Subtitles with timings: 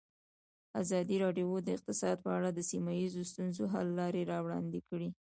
[0.81, 5.09] ازادي راډیو د اقتصاد په اړه د سیمه ییزو ستونزو حل لارې راوړاندې کړې.